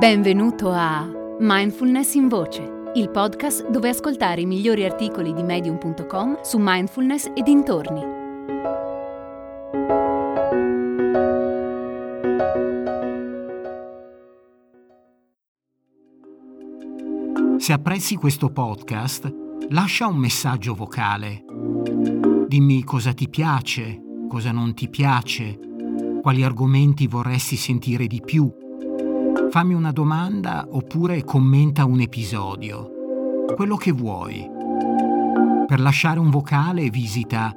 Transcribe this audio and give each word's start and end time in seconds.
Benvenuto 0.00 0.70
a 0.70 1.06
Mindfulness 1.40 2.14
in 2.14 2.28
Voce, 2.28 2.90
il 2.94 3.10
podcast 3.10 3.68
dove 3.68 3.90
ascoltare 3.90 4.40
i 4.40 4.46
migliori 4.46 4.86
articoli 4.86 5.34
di 5.34 5.42
medium.com 5.42 6.40
su 6.40 6.56
mindfulness 6.58 7.30
e 7.34 7.42
dintorni. 7.42 8.00
Se 17.58 17.70
apprezzi 17.74 18.16
questo 18.16 18.50
podcast, 18.50 19.30
lascia 19.68 20.06
un 20.06 20.16
messaggio 20.16 20.72
vocale. 20.74 21.44
Dimmi 22.48 22.84
cosa 22.84 23.12
ti 23.12 23.28
piace, 23.28 24.00
cosa 24.30 24.50
non 24.50 24.72
ti 24.72 24.88
piace, 24.88 25.58
quali 26.22 26.42
argomenti 26.42 27.06
vorresti 27.06 27.56
sentire 27.56 28.06
di 28.06 28.22
più 28.24 28.50
fammi 29.50 29.74
una 29.74 29.90
domanda 29.90 30.64
oppure 30.70 31.24
commenta 31.24 31.84
un 31.84 32.00
episodio. 32.00 33.44
Quello 33.56 33.74
che 33.76 33.90
vuoi. 33.90 34.48
Per 35.66 35.80
lasciare 35.80 36.20
un 36.20 36.30
vocale 36.30 36.88
visita 36.88 37.52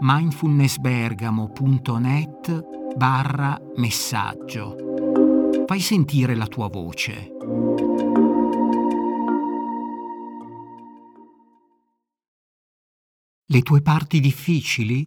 mindfulnessbergamo.net 0.00 2.94
barra 2.94 3.60
messaggio. 3.76 5.64
Fai 5.66 5.80
sentire 5.80 6.36
la 6.36 6.46
tua 6.46 6.68
voce. 6.68 7.32
Le 13.46 13.62
tue 13.62 13.82
parti 13.82 14.20
difficili? 14.20 15.04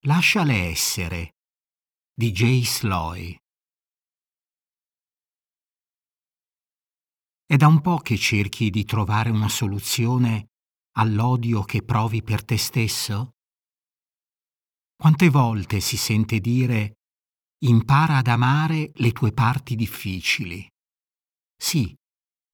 Lasciale 0.00 0.68
essere. 0.68 1.36
DJ 2.14 2.64
Sloy 2.64 3.34
È 7.50 7.56
da 7.56 7.66
un 7.66 7.80
po' 7.80 7.96
che 7.96 8.18
cerchi 8.18 8.68
di 8.68 8.84
trovare 8.84 9.30
una 9.30 9.48
soluzione 9.48 10.48
all'odio 10.98 11.62
che 11.62 11.82
provi 11.82 12.22
per 12.22 12.44
te 12.44 12.58
stesso? 12.58 13.30
Quante 14.94 15.30
volte 15.30 15.80
si 15.80 15.96
sente 15.96 16.40
dire 16.40 16.98
impara 17.64 18.18
ad 18.18 18.26
amare 18.26 18.90
le 18.96 19.12
tue 19.12 19.32
parti 19.32 19.76
difficili? 19.76 20.68
Sì, 21.56 21.96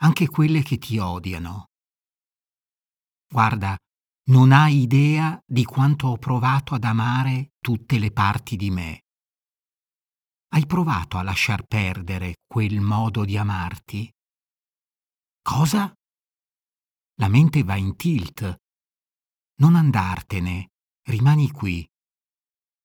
anche 0.02 0.28
quelle 0.28 0.62
che 0.62 0.78
ti 0.78 0.96
odiano. 0.98 1.64
Guarda, 3.26 3.76
non 4.28 4.52
hai 4.52 4.82
idea 4.82 5.36
di 5.44 5.64
quanto 5.64 6.06
ho 6.06 6.18
provato 6.18 6.72
ad 6.72 6.84
amare 6.84 7.54
tutte 7.58 7.98
le 7.98 8.12
parti 8.12 8.54
di 8.54 8.70
me. 8.70 9.00
Hai 10.50 10.64
provato 10.66 11.18
a 11.18 11.24
lasciar 11.24 11.64
perdere 11.64 12.34
quel 12.46 12.80
modo 12.80 13.24
di 13.24 13.36
amarti? 13.36 14.08
Cosa? 15.46 15.92
La 17.20 17.28
mente 17.28 17.62
va 17.64 17.76
in 17.76 17.96
tilt. 17.96 18.62
Non 19.60 19.76
andartene, 19.76 20.70
rimani 21.08 21.50
qui. 21.50 21.86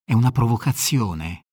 È 0.04 0.12
una 0.12 0.32
provocazione. 0.32 1.46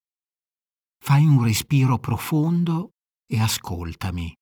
Fai 0.98 1.24
un 1.24 1.44
respiro 1.44 2.00
profondo 2.00 2.94
e 3.24 3.38
ascoltami. 3.38 4.34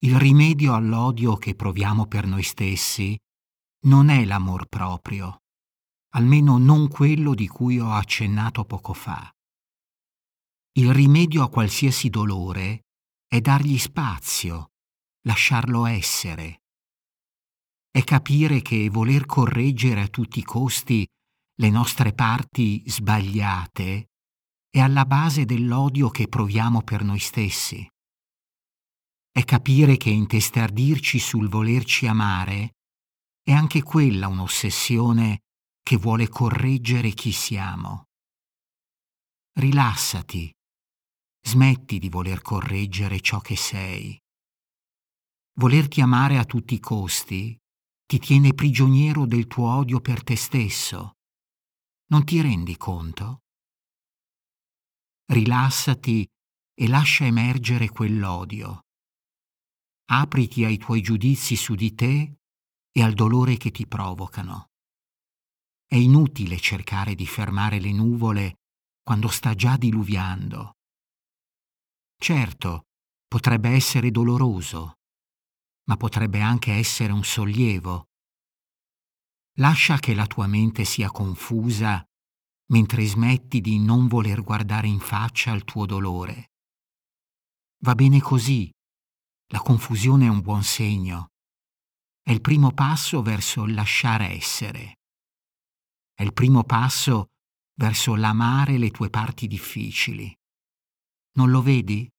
Il 0.00 0.18
rimedio 0.18 0.74
all'odio 0.74 1.36
che 1.38 1.54
proviamo 1.54 2.06
per 2.06 2.26
noi 2.26 2.42
stessi 2.42 3.18
non 3.86 4.10
è 4.10 4.22
l'amor 4.26 4.66
proprio, 4.66 5.44
almeno 6.10 6.58
non 6.58 6.88
quello 6.88 7.34
di 7.34 7.48
cui 7.48 7.78
ho 7.78 7.90
accennato 7.90 8.66
poco 8.66 8.92
fa. 8.92 9.32
Il 10.72 10.92
rimedio 10.92 11.42
a 11.42 11.48
qualsiasi 11.48 12.10
dolore 12.10 12.83
è 13.34 13.40
dargli 13.40 13.78
spazio, 13.78 14.74
lasciarlo 15.26 15.86
essere. 15.86 16.60
È 17.90 18.04
capire 18.04 18.62
che 18.62 18.88
voler 18.88 19.26
correggere 19.26 20.02
a 20.02 20.06
tutti 20.06 20.38
i 20.38 20.44
costi 20.44 21.04
le 21.56 21.68
nostre 21.68 22.12
parti 22.12 22.84
sbagliate 22.86 24.10
è 24.70 24.78
alla 24.78 25.04
base 25.04 25.46
dell'odio 25.46 26.10
che 26.10 26.28
proviamo 26.28 26.82
per 26.82 27.02
noi 27.02 27.18
stessi. 27.18 27.84
È 29.32 29.42
capire 29.42 29.96
che 29.96 30.10
intestardirci 30.10 31.18
sul 31.18 31.48
volerci 31.48 32.06
amare 32.06 32.74
è 33.42 33.50
anche 33.50 33.82
quella 33.82 34.28
un'ossessione 34.28 35.40
che 35.82 35.96
vuole 35.96 36.28
correggere 36.28 37.10
chi 37.10 37.32
siamo. 37.32 38.04
Rilassati 39.58 40.53
Smetti 41.46 41.98
di 41.98 42.08
voler 42.08 42.40
correggere 42.40 43.20
ciò 43.20 43.38
che 43.38 43.54
sei. 43.54 44.18
Volerti 45.58 46.00
amare 46.00 46.38
a 46.38 46.44
tutti 46.44 46.72
i 46.72 46.80
costi 46.80 47.56
ti 48.06 48.18
tiene 48.18 48.54
prigioniero 48.54 49.26
del 49.26 49.46
tuo 49.46 49.68
odio 49.68 50.00
per 50.00 50.24
te 50.24 50.36
stesso. 50.36 51.12
Non 52.06 52.24
ti 52.24 52.40
rendi 52.40 52.76
conto? 52.78 53.42
Rilassati 55.26 56.26
e 56.74 56.88
lascia 56.88 57.26
emergere 57.26 57.90
quell'odio. 57.90 58.80
Apriti 60.06 60.64
ai 60.64 60.78
tuoi 60.78 61.02
giudizi 61.02 61.56
su 61.56 61.74
di 61.74 61.94
te 61.94 62.36
e 62.90 63.02
al 63.02 63.12
dolore 63.12 63.58
che 63.58 63.70
ti 63.70 63.86
provocano. 63.86 64.70
È 65.86 65.96
inutile 65.96 66.58
cercare 66.58 67.14
di 67.14 67.26
fermare 67.26 67.80
le 67.80 67.92
nuvole 67.92 68.54
quando 69.02 69.28
sta 69.28 69.54
già 69.54 69.76
diluviando. 69.76 70.76
Certo, 72.24 72.86
potrebbe 73.28 73.68
essere 73.68 74.10
doloroso, 74.10 74.94
ma 75.88 75.98
potrebbe 75.98 76.40
anche 76.40 76.72
essere 76.72 77.12
un 77.12 77.22
sollievo. 77.22 78.06
Lascia 79.58 79.98
che 79.98 80.14
la 80.14 80.26
tua 80.26 80.46
mente 80.46 80.86
sia 80.86 81.10
confusa 81.10 82.02
mentre 82.70 83.04
smetti 83.04 83.60
di 83.60 83.78
non 83.78 84.08
voler 84.08 84.42
guardare 84.42 84.88
in 84.88 85.00
faccia 85.00 85.52
il 85.52 85.64
tuo 85.64 85.84
dolore. 85.84 86.52
Va 87.80 87.94
bene 87.94 88.22
così, 88.22 88.70
la 89.52 89.60
confusione 89.60 90.24
è 90.24 90.30
un 90.30 90.40
buon 90.40 90.62
segno. 90.62 91.26
È 92.22 92.30
il 92.30 92.40
primo 92.40 92.72
passo 92.72 93.20
verso 93.20 93.64
il 93.64 93.74
lasciare 93.74 94.30
essere. 94.30 94.94
È 96.14 96.22
il 96.22 96.32
primo 96.32 96.64
passo 96.64 97.26
verso 97.74 98.14
l'amare 98.14 98.78
le 98.78 98.90
tue 98.90 99.10
parti 99.10 99.46
difficili. 99.46 100.34
Non 101.36 101.50
lo 101.50 101.60
vedi? 101.60 102.10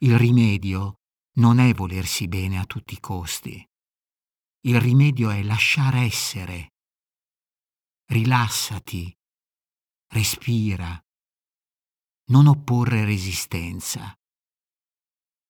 Il 0.00 0.16
rimedio 0.16 1.00
non 1.38 1.58
è 1.58 1.74
volersi 1.74 2.28
bene 2.28 2.60
a 2.60 2.64
tutti 2.66 2.94
i 2.94 3.00
costi. 3.00 3.68
Il 4.60 4.80
rimedio 4.80 5.30
è 5.30 5.42
lasciare 5.42 6.02
essere. 6.02 6.74
Rilassati, 8.06 9.12
respira, 10.12 10.96
non 12.30 12.46
opporre 12.46 13.04
resistenza. 13.04 14.14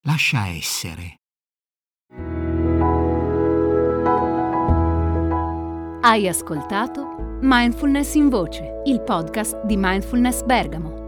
Lascia 0.07 0.47
essere. 0.47 1.19
Hai 6.01 6.27
ascoltato 6.27 7.39
Mindfulness 7.43 8.15
in 8.15 8.31
Voce, 8.31 8.81
il 8.87 9.03
podcast 9.03 9.63
di 9.67 9.77
Mindfulness 9.77 10.43
Bergamo 10.43 11.08